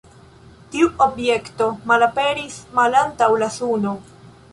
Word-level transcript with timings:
Tiu 0.75 0.87
objekto 1.07 1.67
malaperis 1.91 2.57
malantaŭ 2.79 3.29
la 3.45 3.51
Suno. 3.59 3.93